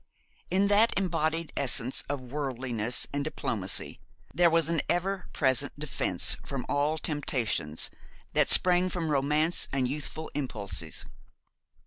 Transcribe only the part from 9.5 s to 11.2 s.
and youthful impulses.